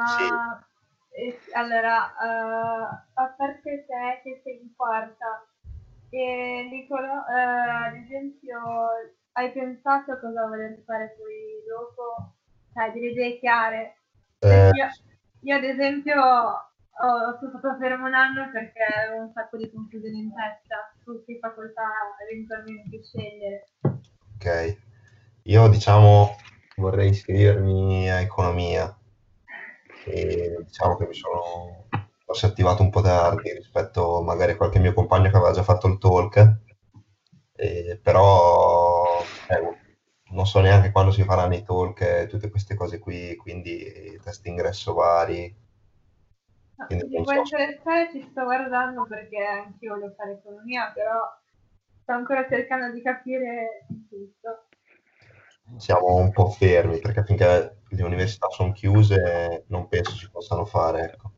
Ma 0.00 0.66
eh, 1.10 1.42
allora, 1.54 2.12
eh, 2.16 3.02
a 3.14 3.34
parte 3.36 3.84
te 3.86 4.20
che 4.22 4.40
sei 4.42 4.60
in 4.62 4.74
quarta, 4.76 5.46
e 6.08 6.68
Nicolo, 6.70 7.26
eh, 7.28 7.40
ad 7.40 7.94
esempio, 7.96 8.58
hai 9.32 9.52
pensato 9.52 10.12
a 10.12 10.18
cosa 10.18 10.46
voler 10.46 10.82
fare 10.86 11.14
poi 11.18 11.62
dopo? 11.68 12.34
Hai 12.74 12.92
delle 12.92 13.10
idee 13.10 13.38
chiare? 13.38 13.96
Eh, 14.42 14.70
Io, 14.70 14.86
io, 15.40 15.56
ad 15.56 15.64
esempio 15.64 16.14
ho, 16.22 17.38
sono 17.38 17.58
stata 17.58 17.76
fermo 17.78 18.06
un 18.06 18.14
anno 18.14 18.50
perché 18.52 18.82
avevo 18.84 19.22
un 19.24 19.32
sacco 19.32 19.56
di 19.56 19.70
confusione 19.70 20.16
in 20.18 20.32
testa 20.34 20.94
su 21.02 21.24
che 21.24 21.38
facoltà 21.40 21.88
eventualmente 22.28 23.02
scegliere. 23.04 23.66
ok. 24.36 24.76
Io 25.44 25.68
diciamo 25.68 26.36
vorrei 26.76 27.10
iscrivermi 27.10 28.10
a 28.10 28.20
economia 28.20 28.99
e 30.04 30.62
diciamo 30.64 30.96
che 30.96 31.06
mi 31.06 31.14
sono 31.14 31.88
attivato 32.42 32.82
un 32.82 32.90
po' 32.90 33.00
tardi 33.00 33.52
rispetto 33.52 34.22
magari 34.22 34.52
a 34.52 34.56
qualche 34.56 34.78
mio 34.78 34.92
compagno 34.92 35.30
che 35.30 35.36
aveva 35.36 35.52
già 35.52 35.62
fatto 35.62 35.88
il 35.88 35.98
talk, 35.98 36.58
e 37.56 37.98
però 38.02 39.20
eh, 39.48 39.78
non 40.30 40.46
so 40.46 40.60
neanche 40.60 40.92
quando 40.92 41.10
si 41.10 41.24
faranno 41.24 41.54
i 41.54 41.62
talk 41.62 42.00
e 42.00 42.26
tutte 42.28 42.50
queste 42.50 42.74
cose 42.74 42.98
qui, 42.98 43.34
quindi 43.36 44.18
test 44.22 44.46
ingresso 44.46 44.94
vari. 44.94 45.54
No, 46.76 46.86
non 46.88 47.22
può 47.24 47.32
so. 47.32 47.40
interessare, 47.40 48.10
ci 48.12 48.22
sto 48.30 48.44
guardando 48.44 49.06
perché 49.06 49.44
anch'io 49.44 49.94
voglio 49.94 50.14
fare 50.16 50.32
economia, 50.32 50.92
però 50.94 51.18
sto 52.00 52.12
ancora 52.12 52.46
cercando 52.48 52.90
di 52.92 53.02
capire 53.02 53.86
tutto. 54.08 54.66
Siamo 55.76 56.14
un 56.14 56.30
po' 56.32 56.48
fermi 56.48 56.98
perché 56.98 57.24
finché 57.24 57.79
le 57.90 58.02
università 58.02 58.48
sono 58.50 58.72
chiuse 58.72 59.64
non 59.68 59.88
penso 59.88 60.12
si 60.12 60.30
possano 60.30 60.64
fare, 60.64 61.04
ecco. 61.04 61.32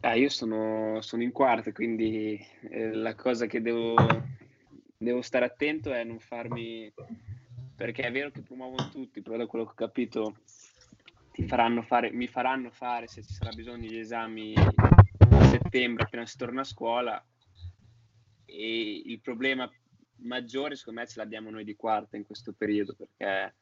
Ah, 0.00 0.14
io 0.14 0.28
sono, 0.28 1.00
sono 1.00 1.22
in 1.22 1.32
quarta, 1.32 1.72
quindi 1.72 2.38
eh, 2.70 2.92
la 2.92 3.14
cosa 3.14 3.46
che 3.46 3.60
devo, 3.60 3.94
devo 4.96 5.22
stare 5.22 5.44
attento 5.44 5.92
è 5.92 6.04
non 6.04 6.18
farmi... 6.18 6.92
Perché 7.76 8.02
è 8.02 8.10
vero 8.10 8.30
che 8.30 8.42
promuovono 8.42 8.88
tutti, 8.90 9.22
però 9.22 9.36
da 9.36 9.46
quello 9.46 9.64
che 9.64 9.70
ho 9.70 9.74
capito 9.74 10.38
ti 11.30 11.46
faranno 11.46 11.82
fare, 11.82 12.10
mi 12.10 12.26
faranno 12.26 12.70
fare, 12.70 13.06
se 13.06 13.22
ci 13.22 13.32
sarà 13.32 13.50
bisogno, 13.54 13.86
gli 13.86 13.98
esami 13.98 14.54
settembre 15.60 16.04
appena 16.04 16.26
si 16.26 16.36
torna 16.36 16.60
a 16.62 16.64
scuola. 16.64 17.26
E 18.44 19.02
il 19.04 19.20
problema 19.20 19.70
maggiore, 20.20 20.76
secondo 20.76 21.00
me, 21.00 21.06
ce 21.06 21.18
l'abbiamo 21.18 21.50
noi 21.50 21.64
di 21.64 21.76
quarta 21.76 22.16
in 22.16 22.24
questo 22.24 22.52
periodo, 22.52 22.94
perché 22.94 23.54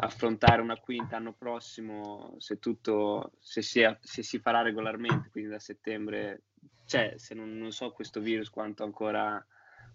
affrontare 0.00 0.60
una 0.62 0.76
quinta 0.76 1.16
anno 1.16 1.32
prossimo, 1.34 2.34
se 2.38 2.58
tutto, 2.58 3.32
se 3.38 3.62
si, 3.62 3.82
se 4.00 4.22
si 4.22 4.38
farà 4.38 4.62
regolarmente, 4.62 5.30
quindi 5.30 5.50
da 5.50 5.58
settembre, 5.58 6.42
cioè 6.84 7.14
se 7.16 7.34
non, 7.34 7.56
non 7.56 7.72
so 7.72 7.90
questo 7.92 8.20
virus 8.20 8.50
quanto 8.50 8.84
ancora 8.84 9.44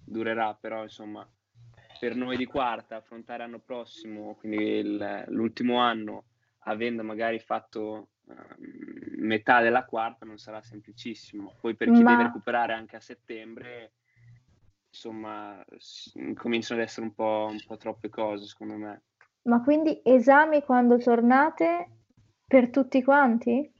durerà, 0.04 0.56
però 0.56 0.84
insomma 0.84 1.28
per 2.00 2.16
noi 2.16 2.36
di 2.36 2.46
quarta 2.46 2.98
affrontare 2.98 3.44
l'anno 3.44 3.60
prossimo, 3.60 4.36
quindi 4.36 4.64
il- 4.64 5.26
l'ultimo 5.28 5.78
anno, 5.78 6.26
avendo 6.66 7.04
magari 7.04 7.40
fatto 7.40 8.10
metà 9.18 9.62
della 9.62 9.86
quarta, 9.86 10.26
non 10.26 10.38
sarà 10.38 10.62
semplicissimo. 10.62 11.56
Poi 11.60 11.76
per 11.76 11.92
chi 11.92 12.04
Ma- 12.04 12.10
deve 12.10 12.24
recuperare 12.24 12.74
anche 12.74 12.96
a 12.96 13.00
settembre, 13.00 13.94
insomma, 14.90 15.64
cominciano 16.36 16.82
ad 16.82 16.88
essere 16.88 17.06
un 17.06 17.14
po', 17.14 17.48
un 17.50 17.64
po' 17.66 17.78
troppe 17.78 18.10
cose, 18.10 18.46
secondo 18.46 18.76
me. 18.78 19.02
Ma 19.44 19.62
quindi 19.62 20.02
esami 20.04 20.64
quando 20.64 20.98
tornate 20.98 21.90
per 22.46 22.70
tutti 22.70 23.02
quanti? 23.04 23.72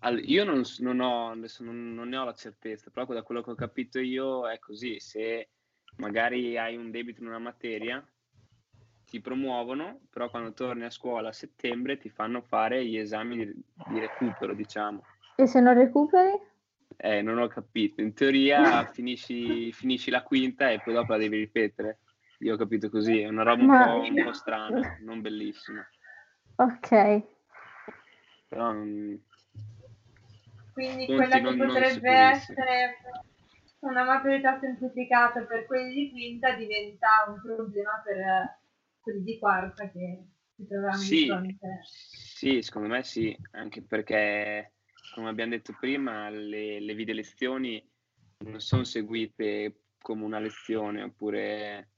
All- 0.00 0.22
io 0.28 0.44
non, 0.44 0.62
non 0.78 1.00
ho, 1.00 1.30
adesso 1.30 1.62
non, 1.64 1.94
non 1.94 2.08
ne 2.08 2.16
ho 2.16 2.24
la 2.24 2.34
certezza, 2.34 2.90
però 2.90 3.06
da 3.06 3.22
quello 3.22 3.42
che 3.42 3.50
ho 3.50 3.54
capito 3.54 3.98
io 4.00 4.48
è 4.48 4.58
così, 4.58 4.98
se 5.00 5.50
magari 5.96 6.58
hai 6.58 6.76
un 6.76 6.90
debito 6.90 7.20
in 7.22 7.28
una 7.28 7.38
materia, 7.38 8.04
ti 9.12 9.20
promuovono, 9.20 10.00
però 10.08 10.30
quando 10.30 10.54
torni 10.54 10.84
a 10.84 10.90
scuola 10.90 11.28
a 11.28 11.32
settembre 11.32 11.98
ti 11.98 12.08
fanno 12.08 12.40
fare 12.40 12.82
gli 12.86 12.96
esami 12.96 13.36
di, 13.36 13.52
di 13.74 13.98
recupero, 14.00 14.54
diciamo. 14.54 15.02
E 15.36 15.46
se 15.46 15.60
non 15.60 15.74
recuperi? 15.74 16.40
Eh, 16.96 17.20
non 17.20 17.36
ho 17.36 17.46
capito, 17.46 18.00
in 18.00 18.14
teoria 18.14 18.86
finisci, 18.88 19.70
finisci 19.70 20.10
la 20.10 20.22
quinta 20.22 20.70
e 20.70 20.80
poi 20.80 20.94
dopo 20.94 21.12
la 21.12 21.18
devi 21.18 21.36
ripetere. 21.36 21.98
Io 22.38 22.54
ho 22.54 22.56
capito 22.56 22.88
così, 22.88 23.20
è 23.20 23.28
una 23.28 23.42
roba 23.42 23.62
un, 23.62 23.68
Ma- 23.68 23.84
po', 23.84 24.00
un 24.00 24.24
po' 24.24 24.32
strana, 24.32 24.96
non 25.00 25.20
bellissima, 25.20 25.86
Ok. 26.56 27.22
però 28.48 28.72
mm, 28.72 29.14
quindi 30.72 31.04
Punti 31.04 31.14
quella 31.16 31.36
che 31.36 31.40
non- 31.42 31.56
non 31.56 31.66
potrebbe 31.66 32.10
essere 32.10 32.96
una 33.80 34.04
maturità 34.04 34.58
semplificata 34.58 35.42
per 35.42 35.66
quelli 35.66 35.92
di 35.92 36.10
quinta 36.12 36.54
diventa 36.54 37.08
un 37.28 37.42
problema 37.42 38.00
per 38.02 38.60
quelli 39.02 39.22
di 39.24 39.38
quarta 39.38 39.90
che 39.90 40.24
si 40.54 40.66
troveranno 40.66 40.98
di 40.98 41.04
Sì, 41.04 41.26
fronte. 41.26 41.80
sì, 41.82 42.62
secondo 42.62 42.88
me 42.88 43.02
sì, 43.02 43.36
anche 43.52 43.82
perché, 43.82 44.74
come 45.14 45.28
abbiamo 45.28 45.50
detto 45.50 45.76
prima, 45.78 46.30
le, 46.30 46.80
le 46.80 46.94
video 46.94 47.14
lezioni 47.14 47.84
non 48.38 48.60
sono 48.60 48.84
seguite 48.84 49.82
come 50.00 50.24
una 50.24 50.38
lezione, 50.38 51.02
oppure 51.02 51.90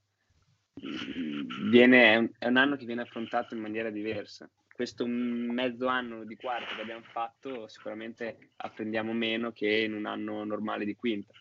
mm, 0.84 1.70
viene, 1.70 2.32
è 2.38 2.46
un 2.46 2.56
anno 2.56 2.76
che 2.76 2.86
viene 2.86 3.02
affrontato 3.02 3.54
in 3.54 3.60
maniera 3.60 3.90
diversa. 3.90 4.50
Questo 4.74 5.06
mezzo 5.06 5.86
anno 5.86 6.24
di 6.24 6.34
quarta 6.34 6.74
che 6.74 6.80
abbiamo 6.82 7.04
fatto, 7.04 7.68
sicuramente 7.68 8.50
apprendiamo 8.56 9.12
meno 9.12 9.52
che 9.52 9.68
in 9.68 9.94
un 9.94 10.04
anno 10.06 10.42
normale 10.42 10.84
di 10.84 10.96
quinta. 10.96 11.32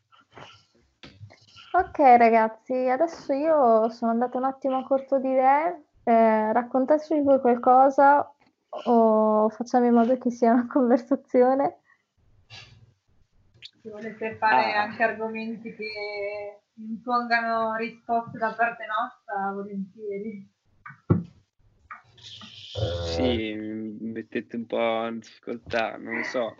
Ok 1.76 1.98
ragazzi, 1.98 2.74
adesso 2.88 3.34
io 3.34 3.90
sono 3.90 4.12
andata 4.12 4.38
un 4.38 4.44
attimo 4.44 4.78
a 4.78 4.84
corto 4.84 5.18
di 5.20 5.30
idee, 5.30 5.86
eh, 6.04 6.54
raccontateci 6.54 7.20
voi 7.22 7.40
qualcosa 7.40 8.32
o 8.86 9.50
facciamo 9.50 9.86
in 9.88 9.94
modo 9.94 10.16
che 10.20 10.30
sia 10.30 10.52
una 10.54 10.68
conversazione. 10.72 11.80
Se 13.82 13.90
volete 13.90 14.36
fare 14.38 14.74
Ah. 14.76 14.84
anche 14.84 15.02
argomenti 15.04 15.74
che 15.76 16.62
impongano 16.76 17.76
risposte 17.76 18.38
da 18.38 18.54
parte 18.54 18.86
nostra, 18.86 19.52
volentieri. 19.54 20.48
Eh, 22.76 23.08
Sì, 23.16 23.54
mi 23.56 24.12
mettete 24.12 24.56
un 24.58 24.66
po' 24.68 25.08
in 25.08 25.20
difficoltà, 25.20 25.98
non 25.98 26.18
lo 26.18 26.24
so. 26.24 26.56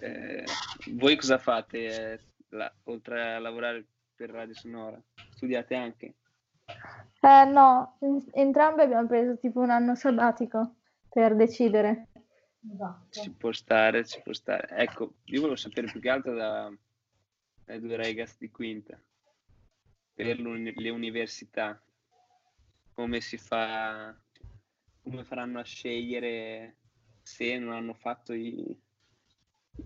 Eh, 0.00 0.44
voi 0.92 1.16
cosa 1.16 1.38
fate 1.38 2.12
eh, 2.12 2.20
la- 2.50 2.72
oltre 2.84 3.34
a 3.34 3.38
lavorare 3.40 3.86
per 4.14 4.30
Radio 4.30 4.54
Sonora? 4.54 5.02
Studiate 5.30 5.74
anche? 5.74 6.14
Eh, 7.20 7.44
no, 7.46 7.96
en- 8.00 8.24
entrambi 8.32 8.82
abbiamo 8.82 9.06
preso 9.06 9.36
tipo 9.38 9.60
un 9.60 9.70
anno 9.70 9.94
sabbatico 9.94 10.76
per 11.08 11.34
decidere. 11.36 12.08
Esatto. 12.72 13.20
Ci 13.20 13.30
può 13.32 13.52
stare, 13.52 14.04
ci 14.04 14.20
può 14.22 14.32
stare. 14.32 14.68
Ecco, 14.68 15.14
io 15.24 15.40
volevo 15.40 15.56
sapere 15.56 15.90
più 15.90 16.00
che 16.00 16.08
altro 16.10 16.34
da, 16.34 16.72
dai 17.64 17.80
due 17.80 17.96
ragazzi 17.96 18.36
di 18.38 18.50
quinta, 18.50 18.98
per 20.14 20.38
le 20.38 20.90
università, 20.90 21.82
come 22.92 23.20
si 23.20 23.36
fa, 23.36 24.16
come 25.02 25.24
faranno 25.24 25.58
a 25.58 25.64
scegliere 25.64 26.76
se 27.22 27.58
non 27.58 27.72
hanno 27.72 27.94
fatto 27.94 28.32
i, 28.32 28.78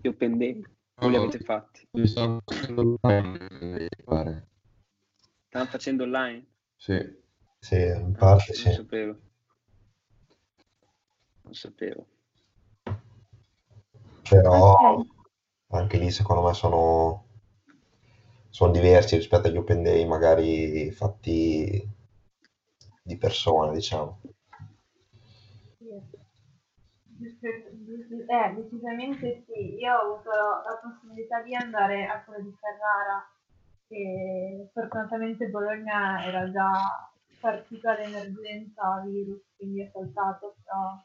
gli 0.01 0.07
open 0.07 0.37
day, 0.37 0.63
o 1.01 1.07
li 1.07 1.15
avete 1.15 1.39
fatti? 1.39 1.87
Li 1.91 2.07
stanno 2.07 2.41
facendo 2.45 2.97
online, 3.01 3.89
pare. 4.03 4.47
Stanno 5.47 5.65
facendo 5.65 6.03
online? 6.03 6.45
Sì. 6.75 7.17
Sì, 7.59 7.75
in 7.75 8.15
parte 8.17 8.53
non 8.55 8.63
sì. 8.63 8.71
sapevo. 8.71 9.19
Non 11.41 11.53
sapevo. 11.53 12.05
Però 14.29 15.05
anche 15.71 15.97
lì 15.97 16.11
secondo 16.11 16.43
me 16.43 16.53
sono, 16.53 17.25
sono 18.49 18.71
diversi 18.71 19.15
rispetto 19.15 19.47
agli 19.47 19.57
open 19.57 19.83
day 19.83 20.05
magari 20.05 20.91
fatti 20.91 21.87
di 23.01 23.17
persona, 23.17 23.71
diciamo. 23.71 24.21
Eh, 27.21 28.53
decisamente 28.55 29.43
sì. 29.45 29.75
Io 29.75 29.93
ho 29.93 30.13
avuto 30.13 30.29
la 30.29 30.79
possibilità 30.81 31.41
di 31.41 31.53
andare 31.53 32.05
a 32.05 32.23
quello 32.23 32.43
di 32.43 32.55
Ferrara 32.59 33.27
e 33.89 34.69
fortunatamente 34.71 35.47
Bologna 35.47 36.23
era 36.23 36.49
già 36.51 36.71
partita 37.39 37.97
l'emergenza 37.97 39.03
virus, 39.05 39.41
quindi 39.57 39.81
è 39.81 39.89
saltato, 39.91 40.55
però 40.63 41.01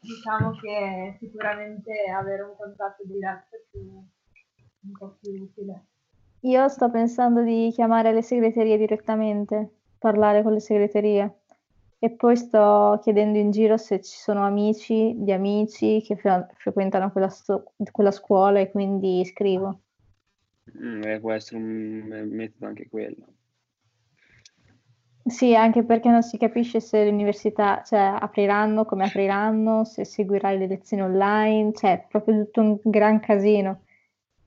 diciamo 0.00 0.52
che 0.52 1.16
sicuramente 1.18 1.92
avere 2.10 2.42
un 2.42 2.56
contatto 2.56 3.04
diretto 3.04 3.56
è 3.56 3.78
un 3.78 4.92
po' 4.98 5.16
più 5.20 5.42
utile. 5.42 5.84
Io 6.40 6.68
sto 6.68 6.90
pensando 6.90 7.42
di 7.42 7.70
chiamare 7.70 8.12
le 8.12 8.22
segreterie 8.22 8.78
direttamente, 8.78 9.74
parlare 9.98 10.42
con 10.42 10.54
le 10.54 10.60
segreterie. 10.60 11.39
E 12.02 12.10
poi 12.12 12.34
sto 12.34 12.98
chiedendo 13.02 13.36
in 13.36 13.50
giro 13.50 13.76
se 13.76 14.00
ci 14.00 14.16
sono 14.16 14.42
amici 14.46 15.12
di 15.18 15.32
amici 15.32 16.00
che 16.00 16.16
fre- 16.16 16.48
frequentano 16.54 17.12
quella, 17.12 17.28
sto- 17.28 17.72
quella 17.92 18.10
scuola 18.10 18.58
e 18.58 18.70
quindi 18.70 19.22
scrivo. 19.26 19.80
Mm, 20.82 21.02
eh, 21.02 21.20
può 21.20 21.32
essere 21.32 21.58
un 21.58 22.28
metodo 22.30 22.66
anche 22.66 22.88
quello. 22.88 23.26
Sì, 25.26 25.54
anche 25.54 25.84
perché 25.84 26.08
non 26.08 26.22
si 26.22 26.38
capisce 26.38 26.80
se 26.80 27.04
le 27.04 27.10
università, 27.10 27.82
cioè, 27.84 28.16
apriranno, 28.18 28.86
come 28.86 29.04
apriranno, 29.04 29.84
se 29.84 30.06
seguirai 30.06 30.56
le 30.56 30.66
lezioni 30.66 31.02
online, 31.02 31.72
cioè, 31.74 31.92
è 31.92 32.06
proprio 32.08 32.44
tutto 32.44 32.60
un 32.62 32.78
gran 32.82 33.20
casino. 33.20 33.82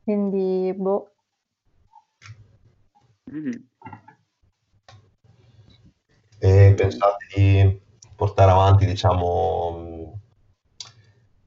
Quindi, 0.04 0.74
boh. 0.76 1.12
Mhm. 3.32 3.73
E 6.44 6.74
pensate 6.76 7.26
di 7.34 7.82
portare 8.18 8.52
avanti, 8.52 8.86
diciamo, 8.86 9.72
mh, 9.72 10.14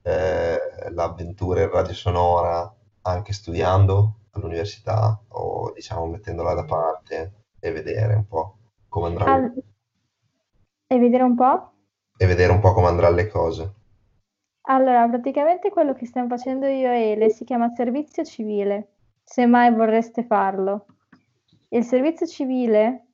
eh, 0.03 0.59
l'avventura 0.91 1.63
in 1.63 1.71
radio 1.71 1.93
sonora 1.93 2.75
anche 3.03 3.33
studiando 3.35 4.21
all'università 4.31 5.21
o 5.29 5.71
diciamo 5.73 6.07
mettendola 6.07 6.55
da 6.55 6.65
parte 6.65 7.33
e 7.61 7.71
vedere 7.73 8.15
un 8.15 8.27
po' 8.27 8.57
come 8.89 9.09
andrà 9.09 9.35
Al- 9.35 9.53
E 10.89 10.99
vedere 10.99 11.23
un 11.25 11.35
po'? 11.35 11.73
e 12.17 12.27
vedere 12.27 12.53
un 12.53 12.61
po' 12.61 12.73
come 12.73 12.87
andrà 12.87 13.11
le 13.11 13.29
cose. 13.29 13.75
Allora, 14.69 15.07
praticamente 15.09 15.71
quello 15.71 15.93
che 15.93 16.07
stiamo 16.07 16.29
facendo 16.29 16.67
io 16.67 16.91
e 16.91 17.11
Ele 17.11 17.29
si 17.29 17.45
chiama 17.45 17.69
servizio 17.69 18.25
civile, 18.25 18.95
se 19.23 19.45
mai 19.45 19.73
vorreste 19.75 20.25
farlo. 20.25 20.87
Il 21.69 21.85
servizio 21.85 22.27
civile 22.27 23.06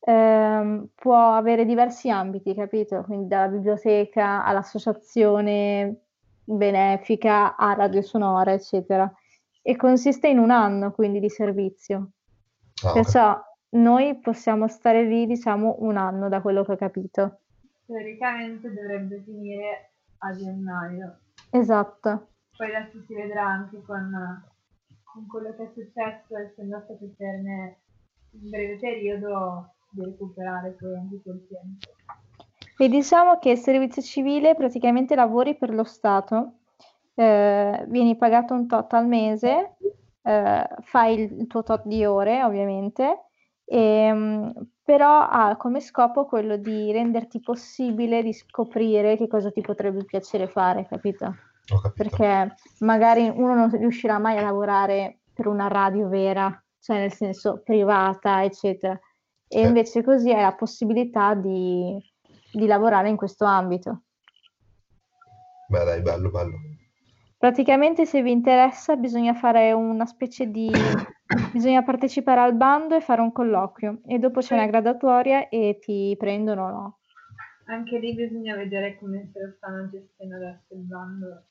ehm, 0.00 0.88
può 0.94 1.34
avere 1.34 1.64
diversi 1.64 2.10
ambiti, 2.10 2.54
capito? 2.54 3.02
Quindi 3.02 3.28
dalla 3.28 3.48
biblioteca 3.48 4.44
all'associazione 4.44 6.04
benefica 6.44 7.56
a 7.56 7.74
radio 7.74 8.02
sonora, 8.02 8.52
eccetera. 8.52 9.10
E 9.62 9.76
consiste 9.76 10.28
in 10.28 10.38
un 10.38 10.50
anno, 10.50 10.90
quindi, 10.92 11.20
di 11.20 11.28
servizio. 11.28 12.12
Ah. 12.84 12.92
Perciò 12.92 13.40
noi 13.70 14.18
possiamo 14.18 14.66
stare 14.68 15.04
lì, 15.04 15.26
diciamo, 15.26 15.76
un 15.80 15.96
anno, 15.96 16.28
da 16.28 16.40
quello 16.40 16.64
che 16.64 16.72
ho 16.72 16.76
capito. 16.76 17.40
Teoricamente 17.86 18.72
dovrebbe 18.72 19.22
finire 19.24 19.90
a 20.18 20.34
gennaio. 20.34 21.18
Esatto. 21.50 22.28
Poi 22.56 22.74
adesso 22.74 23.02
si 23.06 23.14
vedrà 23.14 23.44
anche 23.46 23.80
con, 23.82 24.10
con 25.04 25.26
quello 25.26 25.54
che 25.54 25.64
è 25.64 25.70
successo, 25.74 26.36
essendo 26.36 26.80
state 26.84 27.12
ferme 27.16 27.76
in 28.32 28.48
breve 28.48 28.76
periodo, 28.78 29.74
di 29.90 30.04
recuperare 30.04 30.76
poi 30.78 30.94
anche 30.96 31.20
quel 31.22 31.46
tempo. 31.48 31.88
E 32.78 32.88
diciamo 32.88 33.38
che 33.38 33.50
il 33.50 33.58
servizio 33.58 34.00
civile 34.00 34.54
praticamente 34.54 35.14
lavori 35.14 35.54
per 35.56 35.74
lo 35.74 35.84
Stato, 35.84 36.54
eh, 37.14 37.84
vieni 37.88 38.16
pagato 38.16 38.54
un 38.54 38.66
tot 38.66 38.92
al 38.94 39.06
mese, 39.06 39.76
eh, 40.22 40.68
fai 40.80 41.20
il 41.20 41.46
tuo 41.46 41.62
tot 41.62 41.84
di 41.84 42.04
ore 42.04 42.42
ovviamente, 42.42 43.26
ehm, 43.66 44.52
però 44.82 45.28
ha 45.28 45.56
come 45.56 45.80
scopo 45.80 46.24
quello 46.24 46.56
di 46.56 46.90
renderti 46.90 47.40
possibile 47.40 48.22
di 48.22 48.32
scoprire 48.32 49.16
che 49.16 49.28
cosa 49.28 49.50
ti 49.50 49.60
potrebbe 49.60 50.04
piacere 50.04 50.48
fare, 50.48 50.86
capito? 50.86 51.26
Ho 51.72 51.80
capito. 51.80 51.92
Perché 51.94 52.54
magari 52.78 53.28
uno 53.28 53.54
non 53.54 53.70
riuscirà 53.70 54.18
mai 54.18 54.38
a 54.38 54.42
lavorare 54.42 55.18
per 55.32 55.46
una 55.46 55.68
radio 55.68 56.08
vera, 56.08 56.50
cioè 56.80 56.98
nel 56.98 57.12
senso 57.12 57.60
privata, 57.62 58.42
eccetera. 58.42 58.98
E 59.52 59.62
Sì. 59.62 59.66
invece 59.66 60.04
così 60.04 60.30
hai 60.32 60.42
la 60.42 60.54
possibilità 60.54 61.34
di, 61.34 61.98
di 62.52 62.66
lavorare 62.66 63.08
in 63.08 63.16
questo 63.16 63.44
ambito. 63.44 64.02
Beh, 65.68 65.84
dai, 65.84 66.00
bello, 66.02 66.30
bello. 66.30 66.56
Praticamente 67.36 68.06
se 68.06 68.22
vi 68.22 68.30
interessa 68.30 68.94
bisogna 68.94 69.34
fare 69.34 69.72
una 69.72 70.06
specie 70.06 70.46
di... 70.50 70.70
bisogna 71.52 71.82
partecipare 71.82 72.40
al 72.40 72.54
bando 72.54 72.94
e 72.94 73.00
fare 73.00 73.20
un 73.20 73.32
colloquio 73.32 74.02
e 74.06 74.18
dopo 74.18 74.40
c'è 74.40 74.54
una 74.54 74.66
graduatoria 74.66 75.48
e 75.48 75.78
ti 75.80 76.14
prendono 76.16 76.64
o 76.66 76.70
no. 76.70 76.98
Anche 77.66 77.98
lì 77.98 78.14
bisogna 78.14 78.54
vedere 78.56 78.98
come 78.98 79.30
se 79.32 79.40
lo 79.40 79.52
stanno 79.56 79.88
gestendo 79.88 80.36
adesso 80.36 80.74
il 80.74 80.80
bando. 80.80 81.44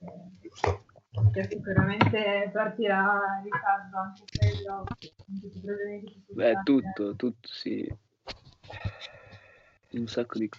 Eh, 0.00 0.06
Giusto. 0.40 0.84
che 1.32 1.44
sicuramente 1.48 2.50
partirà 2.52 3.20
in 3.38 3.44
ritardo 3.44 3.96
anche 3.98 4.24
quello, 4.36 4.45
Beh, 6.28 6.62
tutto, 6.64 7.16
tutto 7.16 7.48
sì. 7.48 7.86
Un 9.92 10.06
sacco 10.08 10.38
di 10.38 10.50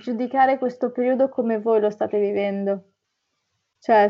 Giudicare 0.00 0.58
questo 0.58 0.90
periodo 0.90 1.28
come 1.28 1.60
voi 1.60 1.80
lo 1.80 1.90
state 1.90 2.18
vivendo. 2.18 2.92
Cioè, 3.78 4.08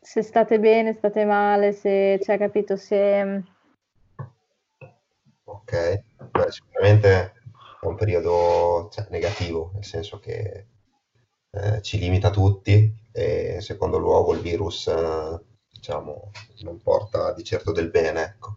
se 0.00 0.22
state 0.22 0.58
bene, 0.58 0.94
state 0.94 1.24
male, 1.24 1.72
se, 1.72 2.18
cioè, 2.22 2.38
capito, 2.38 2.76
se... 2.76 3.42
Ok, 5.44 6.02
Beh, 6.30 6.50
sicuramente 6.50 7.32
è 7.82 7.86
un 7.86 7.94
periodo 7.94 8.88
cioè, 8.90 9.06
negativo, 9.10 9.72
nel 9.74 9.84
senso 9.84 10.18
che 10.18 10.66
eh, 11.50 11.82
ci 11.82 11.98
limita 11.98 12.30
tutti 12.30 12.90
e 13.12 13.54
in 13.56 13.60
secondo 13.60 13.98
luogo 13.98 14.32
il 14.32 14.40
virus, 14.40 14.86
eh, 14.86 15.40
diciamo, 15.82 16.30
non 16.60 16.80
porta 16.80 17.32
di 17.34 17.42
certo 17.42 17.72
del 17.72 17.90
bene, 17.90 18.22
ecco. 18.22 18.56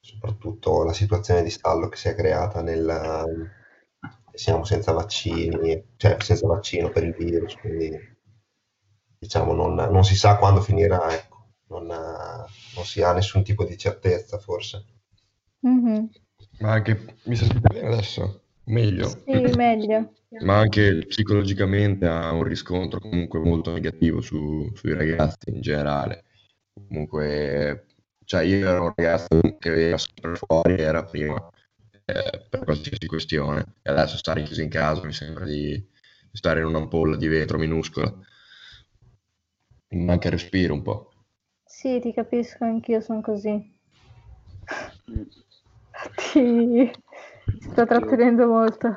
Soprattutto 0.00 0.84
la 0.84 0.94
situazione 0.94 1.42
di 1.42 1.50
stallo 1.50 1.90
che 1.90 1.98
si 1.98 2.08
è 2.08 2.14
creata 2.14 2.62
nel... 2.62 3.52
Siamo 4.32 4.64
senza 4.64 4.92
vaccini, 4.92 5.94
cioè 5.96 6.16
senza 6.20 6.46
vaccino 6.46 6.90
per 6.90 7.04
il 7.04 7.14
virus, 7.14 7.56
quindi 7.56 7.90
diciamo 9.18 9.54
non, 9.54 9.74
non 9.74 10.04
si 10.04 10.14
sa 10.14 10.36
quando 10.36 10.60
finirà, 10.60 11.12
ecco. 11.14 11.34
Non, 11.68 11.86
non 11.86 12.84
si 12.84 13.02
ha 13.02 13.12
nessun 13.12 13.42
tipo 13.42 13.64
di 13.64 13.76
certezza 13.76 14.38
forse. 14.38 14.84
Mhm. 15.62 16.10
Ma 16.60 16.72
anche 16.72 17.16
mi 17.24 17.34
sentite 17.34 17.68
bene 17.72 17.88
adesso? 17.88 18.42
Meglio? 18.64 19.08
Sì, 19.08 19.32
meglio. 19.56 20.12
Ma 20.40 20.58
anche 20.58 21.06
psicologicamente 21.06 22.06
ha 22.06 22.30
un 22.32 22.42
riscontro 22.44 23.00
comunque 23.00 23.40
molto 23.40 23.72
negativo 23.72 24.20
su- 24.20 24.70
sui 24.74 24.92
ragazzi 24.92 25.50
in 25.50 25.60
generale. 25.60 26.25
Comunque, 26.88 27.86
cioè 28.24 28.42
io 28.42 28.68
ero 28.68 28.82
un 28.82 28.92
ragazzo 28.94 29.40
che 29.58 29.88
era 29.88 29.98
sempre 29.98 30.34
fuori, 30.34 30.74
era 30.74 31.04
prima 31.04 31.50
eh, 32.04 32.46
per 32.48 32.64
qualsiasi 32.64 33.06
questione, 33.06 33.74
e 33.82 33.90
adesso 33.90 34.16
stare 34.16 34.42
chiuso 34.42 34.62
in 34.62 34.68
casa 34.68 35.04
mi 35.04 35.12
sembra 35.12 35.44
di 35.44 35.84
stare 36.32 36.60
in 36.60 36.66
un'ampolla 36.66 37.16
di 37.16 37.26
vetro 37.28 37.58
minuscola. 37.58 38.12
Mi 39.88 40.04
manca 40.04 40.28
il 40.28 40.34
respiro 40.34 40.74
un 40.74 40.82
po'. 40.82 41.12
Sì, 41.64 41.98
ti 42.00 42.12
capisco, 42.12 42.64
anch'io 42.64 43.00
sono 43.00 43.20
così. 43.20 43.74
Ti 46.32 46.92
sto 47.58 47.86
trattenendo 47.86 48.46
molto. 48.46 48.94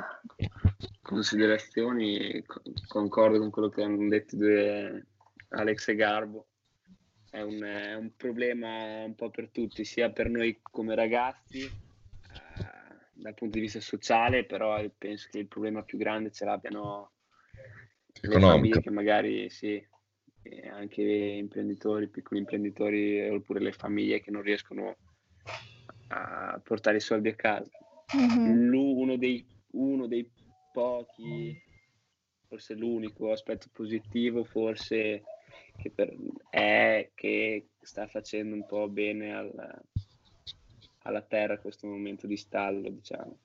considerazioni, 1.02 2.44
co- 2.46 2.62
concordo 2.88 3.40
con 3.40 3.50
quello 3.50 3.70
che 3.70 3.84
hanno 3.84 4.08
detto 4.10 4.36
due 4.36 5.06
Alex 5.50 5.88
e 5.88 5.96
Garbo. 5.96 6.48
È 7.32 7.42
un, 7.42 7.62
è 7.62 7.94
un 7.96 8.16
problema 8.16 9.04
un 9.04 9.16
po' 9.16 9.30
per 9.30 9.50
tutti, 9.50 9.84
sia 9.86 10.10
per 10.12 10.30
noi 10.30 10.60
come 10.62 10.96
ragazzi, 10.96 11.66
eh, 11.66 11.72
dal 13.14 13.34
punto 13.36 13.56
di 13.56 13.62
vista 13.62 13.80
sociale, 13.80 14.46
però 14.46 14.82
io 14.82 14.92
penso 14.98 15.28
che 15.32 15.40
il 15.40 15.48
problema 15.48 15.84
più 15.84 15.98
grande 15.98 16.32
ce 16.32 16.46
l'abbiano 16.46 17.12
le 18.22 18.28
Economico. 18.30 18.56
famiglie 18.56 18.82
che 18.82 18.90
magari 18.90 19.50
sì, 19.50 19.82
anche 20.72 21.02
imprenditori, 21.02 22.08
piccoli 22.08 22.40
imprenditori 22.40 23.30
oppure 23.30 23.60
le 23.60 23.72
famiglie 23.72 24.20
che 24.22 24.32
non 24.32 24.42
riescono 24.42 24.98
a 26.08 26.60
portare 26.64 26.98
i 26.98 27.02
soldi 27.02 27.30
a 27.30 27.36
casa. 27.36 27.70
Mhm. 28.14 28.70
Lu- 28.70 28.98
uno 29.00 29.18
dei, 29.18 29.46
uno 29.72 30.08
dei 30.08 30.30
pochi, 30.72 31.56
forse 32.48 32.74
l'unico 32.74 33.32
aspetto 33.32 33.68
positivo, 33.72 34.44
forse 34.44 35.24
che 35.80 35.90
per- 35.92 36.16
è 36.50 37.12
che 37.16 37.70
sta 37.82 38.08
facendo 38.08 38.54
un 38.56 38.66
po' 38.66 38.88
bene 38.90 39.34
al- 39.36 39.82
alla 41.04 41.22
terra 41.22 41.58
questo 41.60 41.88
momento 41.88 42.28
di 42.28 42.38
stallo, 42.38 42.90
diciamo. 42.90 43.38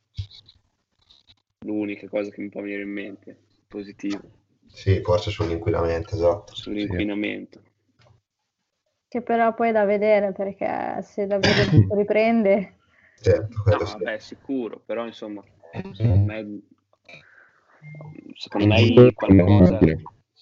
L'unica 1.64 2.08
cosa 2.08 2.30
che 2.30 2.42
mi 2.42 2.48
può 2.50 2.60
venire 2.60 2.82
in 2.82 2.90
mente, 2.90 3.38
positivo, 3.68 4.20
Sì, 4.66 5.00
forse 5.02 5.30
sull'inquinamento, 5.30 6.14
esatto. 6.14 6.52
sull'inquinamento. 6.52 7.62
Che 9.08 9.22
però 9.22 9.54
poi 9.54 9.68
è 9.68 9.72
da 9.72 9.84
vedere 9.84 10.32
perché 10.32 11.00
se 11.02 11.26
davvero 11.26 11.64
tutto 11.70 11.94
riprende, 11.96 12.74
Certo, 13.22 13.62
No, 13.64 13.78
sì. 13.78 13.92
vabbè, 13.92 14.18
sicuro, 14.18 14.80
però 14.84 15.06
insomma, 15.06 15.42
Sì. 15.70 16.02
secondo 16.02 16.24
me, 16.26 16.60
secondo 18.34 18.66
me 18.66 18.76
Sì, 18.76 19.12
qualcosa, 19.14 19.78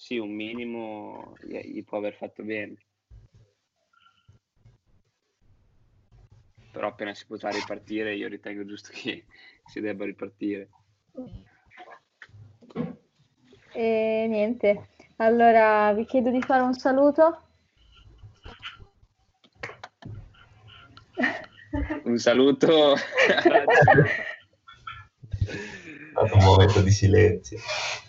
sì. 0.03 0.17
un 0.17 0.31
minimo 0.31 1.33
gli, 1.41 1.57
gli 1.57 1.83
può 1.83 1.97
aver 1.97 2.15
fatto 2.15 2.43
bene. 2.43 2.75
Però 6.71 6.87
appena 6.87 7.13
si 7.13 7.25
potrà 7.25 7.51
ripartire, 7.51 8.15
io 8.15 8.27
ritengo 8.27 8.65
giusto 8.65 8.89
che 8.91 9.25
si 9.65 9.79
debba 9.79 10.05
ripartire. 10.05 10.69
E 13.71 14.25
niente, 14.27 14.89
allora 15.17 15.93
vi 15.93 16.05
chiedo 16.05 16.31
di 16.31 16.41
fare 16.41 16.63
un 16.63 16.73
saluto. 16.73 17.41
Un 22.03 22.17
saluto. 22.17 22.95
Un 26.13 26.43
momento 26.43 26.81
di 26.81 26.91
silenzio. 26.91 27.57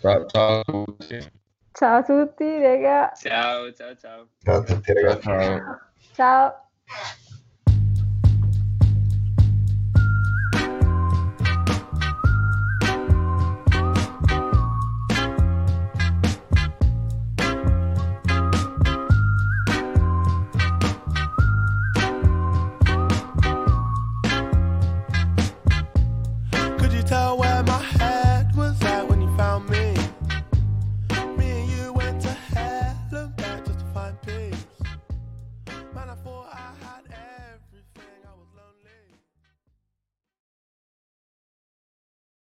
Ciao, 0.01 0.25
ciao 0.25 0.59
a 0.59 0.63
tutti. 0.63 1.43
Ciao 1.75 1.97
a 1.97 2.03
tutti, 2.03 2.57
raga. 2.61 3.11
ciao, 3.19 3.69
ciao, 3.73 3.93
ciao. 3.97 4.27
Ciao 4.45 4.59
a 4.59 4.63
tutti 4.63 4.93
ragazzi. 4.93 5.21
ciao. 5.23 5.79
Ciao. 6.13 6.69